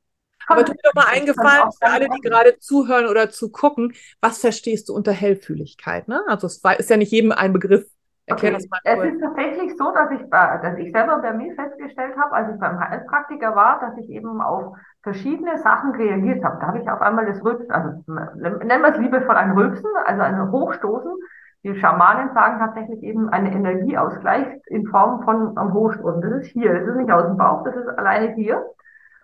[0.48, 4.88] Aber tu mir doch mal eingefallen, für alle, die gerade zuhören oder zugucken, was verstehst
[4.88, 6.08] du unter Hellfühligkeit?
[6.08, 6.22] Ne?
[6.26, 7.86] Also es ist ja nicht jedem ein Begriff.
[8.28, 8.60] Erklär okay.
[8.60, 9.08] das mal kurz.
[9.08, 12.60] Es ist tatsächlich so, dass ich, dass ich selber bei mir festgestellt habe, als ich
[12.60, 16.58] beim Heilpraktiker war, dass ich eben auf verschiedene Sachen reagiert habe.
[16.60, 20.22] Da habe ich auf einmal das Rülpsen, also nennen wir es liebevoll ein Rülpsen, also
[20.22, 21.10] ein Hochstoßen.
[21.64, 26.20] Die Schamanen sagen tatsächlich eben eine Energieausgleich in Form von einem Hochstoßen.
[26.20, 28.62] Das ist hier, das ist nicht aus dem Bauch, das ist alleine hier.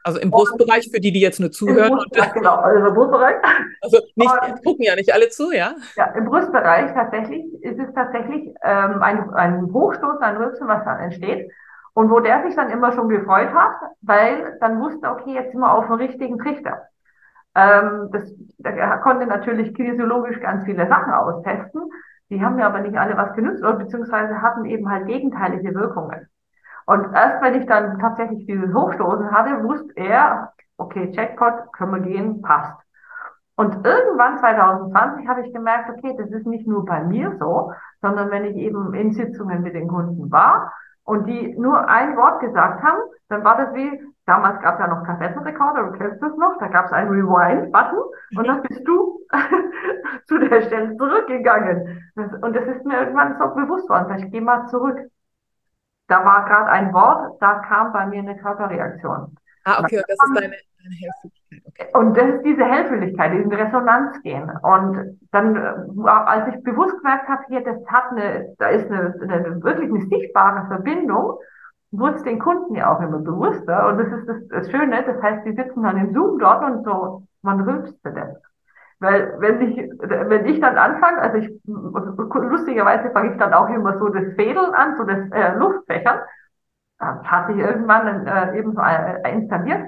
[0.04, 1.92] Also im Brustbereich, für die, die jetzt nur zuhören.
[1.92, 3.36] Brustbereich, genau, also im Brustbereich.
[3.80, 5.74] Also nicht, und, gucken ja nicht alle zu, ja?
[5.96, 11.00] Ja, im Brustbereich tatsächlich ist es tatsächlich ähm, ein, ein Hochstoßen, ein Rülpsen, was dann
[11.00, 11.50] entsteht.
[11.94, 15.60] Und wo der sich dann immer schon gefreut hat, weil dann wusste, okay, jetzt sind
[15.60, 16.82] wir auf dem richtigen Trichter.
[17.54, 18.30] Ähm, das,
[18.62, 21.82] er konnte natürlich physiologisch ganz viele Sachen austesten.
[22.28, 26.26] Die haben mir aber nicht alle was genützt, oder beziehungsweise hatten eben halt gegenteilige Wirkungen.
[26.86, 32.00] Und erst wenn ich dann tatsächlich dieses Hochstoßen hatte, wusste er, okay, Jackpot, können wir
[32.00, 32.76] gehen, passt.
[33.56, 38.30] Und irgendwann 2020 habe ich gemerkt, okay, das ist nicht nur bei mir so, sondern
[38.30, 40.72] wenn ich eben in Sitzungen mit den Kunden war
[41.04, 44.88] und die nur ein Wort gesagt haben, dann war das wie, damals gab es ja
[44.88, 48.00] noch Kassettenrekorder, du kennst das noch, da gab es einen Rewind-Button
[48.36, 49.20] und dann bist du
[50.26, 52.10] zu der Stelle zurückgegangen.
[52.16, 54.98] Und das ist mir irgendwann so bewusst worden, ich gehe mal zurück
[56.08, 59.36] da war gerade ein Wort, da kam bei mir eine Körperreaktion.
[59.64, 61.62] Ah, okay, und das ist deine, deine Hellfühligkeit.
[61.66, 61.88] Okay.
[61.94, 64.50] Und das ist diese Hellfühligkeit, diesen Resonanz gehen.
[64.62, 69.14] Und dann, äh, als ich bewusst gemerkt habe, hier, das hat eine, da ist eine,
[69.22, 71.38] eine wirklich eine sichtbare Verbindung,
[71.90, 73.88] wurde es den Kunden ja auch immer bewusster.
[73.88, 76.84] Und das ist das, das Schöne, das heißt, die sitzen dann im Zoom dort und
[76.84, 78.36] so, man rülpst das.
[79.04, 83.98] Weil wenn ich, wenn ich dann anfange, also ich, lustigerweise fange ich dann auch immer
[83.98, 86.20] so das Fädeln an, so das äh, Luftfächern.
[86.98, 89.82] Das hat sich irgendwann äh, eben so äh, installiert.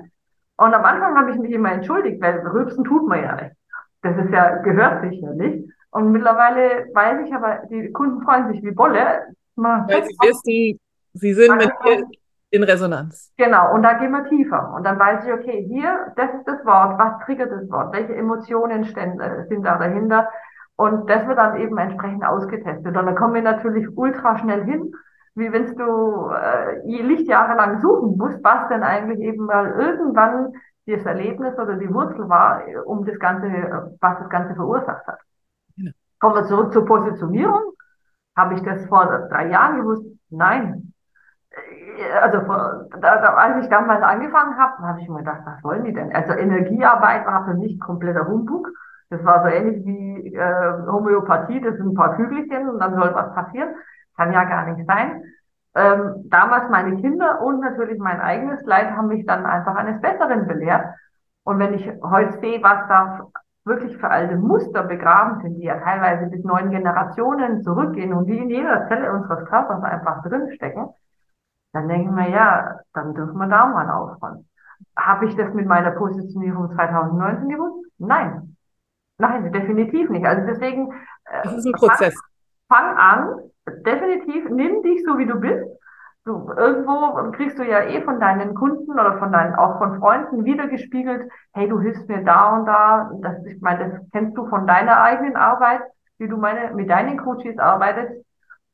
[0.58, 3.56] Und am Anfang habe ich mich immer entschuldigt, weil Rülpsen tut man ja nicht.
[4.02, 5.68] Das ist ja, gehört sich ja nicht.
[5.90, 9.34] Und mittlerweile weiß ich aber, die Kunden freuen sich wie Bolle.
[9.54, 10.80] Man weil sie wissen,
[11.14, 12.06] sie sind mit dir
[12.56, 13.32] in Resonanz.
[13.36, 14.72] Genau, und da gehen wir tiefer.
[14.74, 18.14] Und dann weiß ich, okay, hier, das ist das Wort, was triggert das Wort, welche
[18.14, 20.28] Emotionen äh, sind da dahinter.
[20.76, 22.86] Und das wird dann eben entsprechend ausgetestet.
[22.86, 24.92] Und dann kommen wir natürlich ultra schnell hin,
[25.34, 30.52] wie wenn du äh, Lichtjahre lang suchen musst, was denn eigentlich eben mal irgendwann
[30.86, 33.48] das Erlebnis oder die Wurzel war, um das Ganze,
[34.00, 35.18] was das Ganze verursacht hat.
[35.76, 35.92] Genau.
[36.20, 37.72] Kommen wir zurück zur Positionierung.
[38.36, 40.06] Habe ich das vor drei Jahren gewusst?
[40.30, 40.92] Nein
[42.20, 42.38] also
[43.00, 46.14] da, da, als ich damals angefangen habe, habe ich mir gedacht, was wollen die denn?
[46.14, 48.68] Also Energiearbeit war für mich kompletter Humbug.
[49.08, 53.14] Das war so ähnlich wie äh, Homöopathie, das sind ein paar Kügelchen und dann soll
[53.14, 53.74] was passieren.
[54.16, 55.22] Kann ja gar nicht sein.
[55.74, 60.46] Ähm, damals meine Kinder und natürlich mein eigenes Leid haben mich dann einfach eines Besseren
[60.46, 60.86] belehrt.
[61.44, 63.28] Und wenn ich heute sehe, was da
[63.64, 68.38] wirklich für alte Muster begraben sind, die ja teilweise bis neun Generationen zurückgehen und die
[68.38, 70.88] in jeder Zelle unseres Körpers einfach drinstecken,
[71.76, 74.48] dann denken wir, ja, dann dürfen wir da mal aufräumen.
[74.98, 77.86] Habe ich das mit meiner Positionierung 2019 gewusst?
[77.98, 78.56] Nein.
[79.18, 80.26] Nein, definitiv nicht.
[80.26, 80.92] Also deswegen.
[81.24, 82.14] Äh, das ist ein Prozess.
[82.68, 83.38] Fang, fang an,
[83.84, 85.64] definitiv, nimm dich so, wie du bist.
[86.24, 90.44] Du, irgendwo kriegst du ja eh von deinen Kunden oder von deinen, auch von Freunden
[90.44, 93.10] wiedergespiegelt, hey, du hilfst mir da und da.
[93.22, 95.82] Das, ich meine, das kennst du von deiner eigenen Arbeit.
[96.18, 98.24] wie du meine, mit deinen Coaches arbeitest.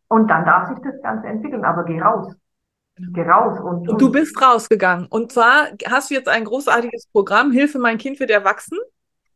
[0.09, 1.65] Und dann darf sich das Ganze entwickeln.
[1.65, 2.35] Aber geh raus.
[2.97, 3.33] Genau.
[3.33, 3.61] Raus.
[3.61, 5.07] Und, und, du bist rausgegangen.
[5.07, 8.79] Und zwar hast du jetzt ein großartiges Programm, Hilfe, mein Kind wird erwachsen.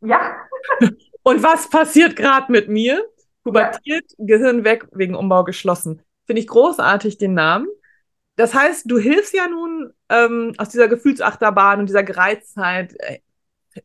[0.00, 0.36] Ja.
[1.22, 3.04] und was passiert gerade mit mir?
[3.42, 4.26] Pubertiert, ja.
[4.26, 6.02] Gehirn weg, wegen Umbau geschlossen.
[6.26, 7.68] Finde ich großartig den Namen.
[8.34, 13.20] Das heißt, du hilfst ja nun ähm, aus dieser Gefühlsachterbahn und dieser Gereiztheit, äh,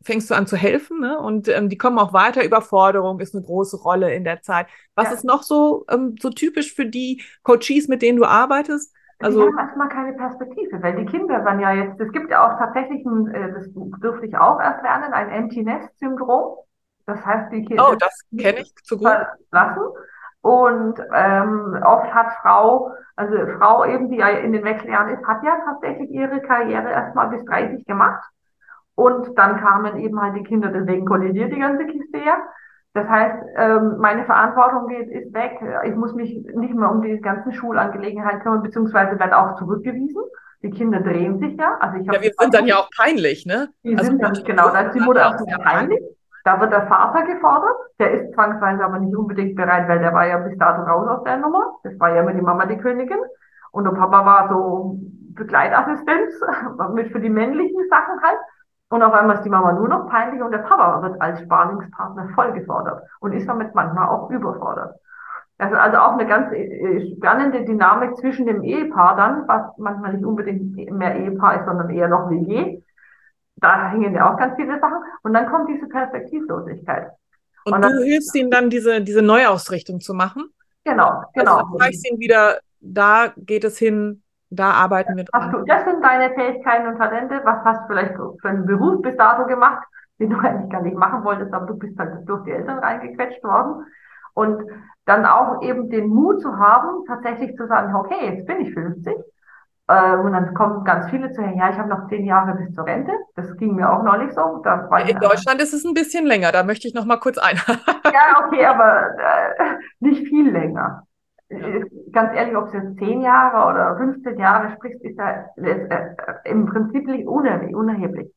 [0.03, 1.19] fängst du an zu helfen, ne?
[1.19, 2.43] Und ähm, die kommen auch weiter.
[2.43, 4.67] Überforderung ist eine große Rolle in der Zeit.
[4.95, 5.13] Was ja.
[5.13, 8.93] ist noch so, ähm, so typisch für die Coaches, mit denen du arbeitest?
[9.23, 12.45] Also, die haben erstmal keine Perspektive, weil die Kinder waren ja jetzt, es gibt ja
[12.47, 16.57] auch tatsächlich, ein, äh, das durfte ich auch erst lernen, ein Empty Nest Syndrom.
[17.05, 17.89] Das heißt, die Kinder.
[17.91, 19.09] Oh, das kenne ich zu gut.
[19.49, 19.83] Verlassen.
[20.41, 25.43] Und ähm, oft hat Frau, also Frau eben, die ja in den Wechseljahren ist, hat
[25.43, 28.23] ja tatsächlich ihre Karriere erstmal bis 30 gemacht.
[28.95, 32.37] Und dann kamen eben halt die Kinder, deswegen kollidiert die ganze Kiste ja.
[32.93, 35.59] Das heißt, ähm, meine Verantwortung geht, ist weg.
[35.85, 40.21] Ich muss mich nicht mehr um die ganzen Schulangelegenheiten kümmern, beziehungsweise werde auch zurückgewiesen.
[40.61, 41.77] Die Kinder drehen sich ja.
[41.79, 43.69] Also ich ja, wir sind dann ja auch peinlich, ne?
[43.83, 46.01] Die also sind dann, genau, da ist die Mutter auch sehr peinlich.
[46.43, 47.75] Da wird der Vater gefordert.
[47.99, 51.23] Der ist zwangsweise aber nicht unbedingt bereit, weil der war ja bis dato raus aus
[51.23, 51.77] der Nummer.
[51.83, 53.19] Das war ja immer die Mama die Königin.
[53.71, 54.99] Und der Papa war so
[55.33, 56.33] Begleitassistenz
[56.93, 58.39] mit für die männlichen Sachen halt.
[58.91, 62.27] Und auf einmal ist die Mama nur noch peinlich und der Papa wird als Sparingspartner
[62.35, 64.95] voll gefordert und ist damit manchmal auch überfordert.
[65.57, 70.13] Das ist also auch eine ganz äh, spannende Dynamik zwischen dem Ehepaar dann, was manchmal
[70.13, 72.81] nicht unbedingt mehr Ehepaar ist, sondern eher noch WG.
[73.55, 74.97] Da hängen ja auch ganz viele Sachen.
[75.23, 77.11] Und dann kommt diese Perspektivlosigkeit.
[77.63, 80.49] Und, und du dann, hilfst ihnen dann, diese, diese Neuausrichtung zu machen?
[80.83, 81.57] Genau, genau.
[81.59, 84.20] Also du zeigst ihnen wieder, da geht es hin,
[84.51, 85.51] da arbeiten wir dran.
[85.51, 87.41] Du, das sind deine Fähigkeiten und Talente.
[87.43, 89.83] Was hast du vielleicht für einen Beruf bis dato gemacht,
[90.19, 93.43] den du eigentlich gar nicht machen wolltest, aber du bist halt durch die Eltern reingequetscht
[93.43, 93.85] worden.
[94.33, 94.63] Und
[95.05, 99.13] dann auch eben den Mut zu haben, tatsächlich zu sagen, okay, jetzt bin ich 50.
[99.87, 102.85] Äh, und dann kommen ganz viele zu, ja, ich habe noch zehn Jahre bis zur
[102.85, 103.13] Rente.
[103.35, 104.61] Das ging mir auch neulich so.
[105.07, 107.55] In Deutschland ist es ein bisschen länger, da möchte ich noch mal kurz ein.
[108.05, 111.03] ja, okay, aber äh, nicht viel länger.
[111.49, 115.91] Äh, ganz ehrlich, ob es jetzt zehn Jahre oder 15 Jahre sprichst, ist ja ist,
[115.91, 118.33] äh, im Prinzip unerheblich.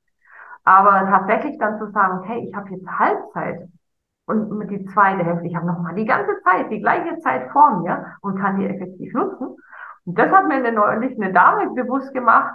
[0.64, 3.68] Aber tatsächlich dann zu sagen, hey, ich habe jetzt Halbzeit
[4.26, 7.80] und die zweite Hälfte, ich habe noch mal die ganze Zeit, die gleiche Zeit vor
[7.80, 9.56] mir und kann die effektiv nutzen.
[10.06, 12.54] Und das hat mir neulich eine Dame bewusst gemacht,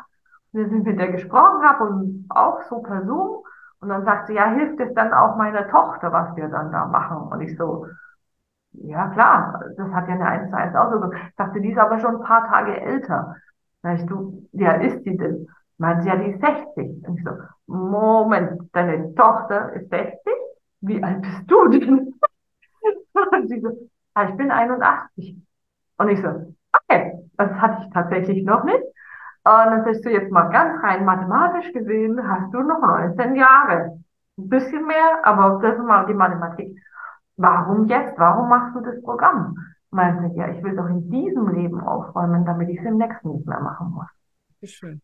[0.51, 3.43] wir sind mit der gesprochen habe und auch so per Zoom.
[3.81, 6.85] Und dann sagt sie, ja, hilft es dann auch meiner Tochter, was wir dann da
[6.85, 7.29] machen?
[7.29, 7.85] Und ich so,
[8.73, 11.13] ja, klar, das hat ja eine 1 zu 1 Auswirkung.
[11.13, 13.35] Ich dachte, die ist aber schon ein paar Tage älter.
[13.81, 15.47] Weißt du, wie alt ist die denn?
[15.77, 17.07] Meint sie, ja, die ist 60.
[17.07, 17.31] Und ich so,
[17.67, 20.19] Moment, deine Tochter ist 60?
[20.81, 22.13] Wie alt bist du denn?
[23.31, 23.69] Und sie so,
[24.13, 25.37] ah, ich bin 81.
[25.97, 28.83] Und ich so, okay, das hatte ich tatsächlich noch nicht.
[29.43, 33.99] Und dann sagst du jetzt mal ganz rein mathematisch gesehen, hast du noch 19 Jahre.
[34.37, 36.77] Ein bisschen mehr, aber das ist mal die Mathematik
[37.39, 38.17] warum jetzt?
[38.17, 39.57] Warum machst du das Programm?
[39.91, 43.47] Meinte ja, ich will doch in diesem Leben aufräumen, damit ich es im nächsten nicht
[43.47, 44.07] mehr machen muss.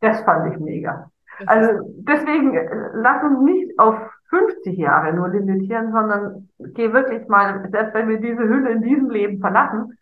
[0.02, 1.10] Das fand ich mega.
[1.48, 3.95] Also deswegen äh, lass uns nicht auf
[4.30, 9.10] 50 Jahre nur limitieren, sondern geh wirklich mal, selbst wenn wir diese Hülle in diesem
[9.10, 9.98] Leben verlassen,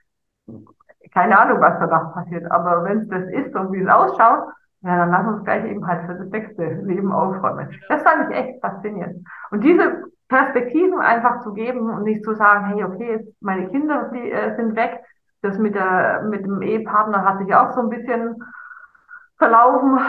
[1.13, 4.49] keine Ahnung, was danach passiert, aber wenn es das ist und wie es ausschaut,
[4.81, 7.69] ja, dann lass uns gleich eben halt für das nächste Leben aufräumen.
[7.87, 9.25] Das fand ich echt faszinierend.
[9.51, 14.31] Und diese Perspektiven einfach zu geben und nicht zu sagen, hey, okay, meine Kinder die,
[14.31, 15.03] äh, sind weg.
[15.41, 18.41] Das mit der, mit dem Ehepartner hat sich auch so ein bisschen
[19.37, 19.99] verlaufen.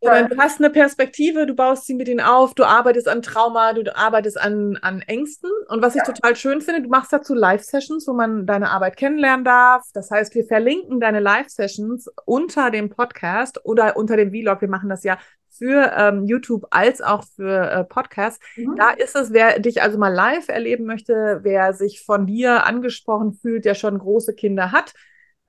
[0.00, 3.72] Oder du hast eine Perspektive, du baust sie mit ihnen auf, du arbeitest an Trauma,
[3.72, 5.50] du arbeitest an, an Ängsten.
[5.68, 6.12] Und was ich ja.
[6.12, 9.84] total schön finde, du machst dazu Live-Sessions, wo man deine Arbeit kennenlernen darf.
[9.94, 14.60] Das heißt, wir verlinken deine Live-Sessions unter dem Podcast oder unter dem Vlog.
[14.60, 15.18] Wir machen das ja
[15.52, 18.44] für ähm, YouTube als auch für äh, Podcasts.
[18.56, 18.76] Mhm.
[18.76, 23.34] Da ist es, wer dich also mal live erleben möchte, wer sich von dir angesprochen
[23.34, 24.94] fühlt, der schon große Kinder hat,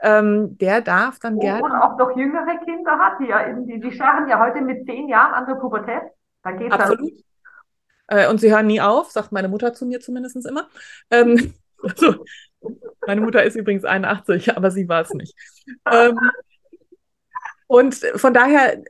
[0.01, 1.63] ähm, der darf dann oh, gerne.
[1.63, 5.07] Und auch noch jüngere Kinder hat, die ja die, die scharren ja heute mit zehn
[5.07, 6.03] Jahren an der Pubertät.
[6.43, 7.11] Da geht's Absolut.
[8.07, 10.67] Äh, und sie hören nie auf, sagt meine Mutter zu mir zumindest immer.
[11.09, 12.25] Ähm, also,
[13.07, 15.35] meine Mutter ist übrigens 81, aber sie war es nicht.
[15.89, 16.19] ähm,
[17.67, 18.83] und von daher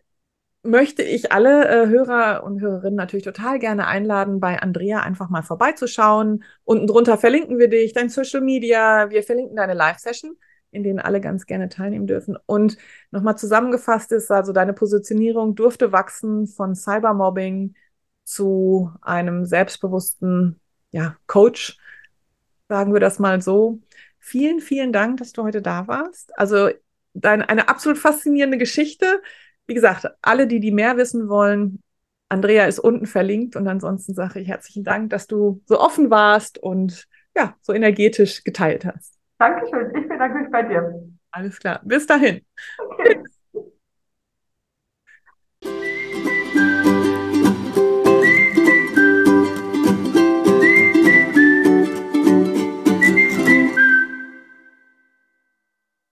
[0.64, 5.43] möchte ich alle äh, Hörer und Hörerinnen natürlich total gerne einladen, bei Andrea einfach mal
[5.43, 6.43] vorbeizuschauen.
[6.64, 10.38] Unten drunter verlinken wir dich, dein Social Media, wir verlinken deine Live-Session,
[10.72, 12.38] in denen alle ganz gerne teilnehmen dürfen.
[12.45, 12.78] Und
[13.11, 17.76] nochmal zusammengefasst ist also deine Positionierung durfte wachsen von Cybermobbing
[18.24, 20.59] zu einem selbstbewussten
[20.91, 21.78] ja, Coach.
[22.70, 23.80] sagen wir das mal so.
[24.20, 26.38] Vielen, vielen Dank, dass du heute da warst.
[26.39, 26.70] Also
[27.14, 29.22] dein, eine absolut faszinierende Geschichte.
[29.68, 31.82] Wie gesagt, alle, die die mehr wissen wollen,
[32.30, 36.57] Andrea ist unten verlinkt und ansonsten sage ich herzlichen Dank, dass du so offen warst
[36.57, 39.18] und ja, so energetisch geteilt hast.
[39.39, 39.91] Dankeschön.
[39.95, 41.03] Ich bedanke mich bei dir.
[41.32, 41.82] Alles klar.
[41.84, 42.41] Bis dahin.
[42.78, 43.24] Okay.